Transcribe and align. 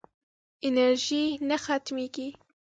انرژي 0.67 1.23
نه 1.49 1.57
ختمېږي. 1.63 2.27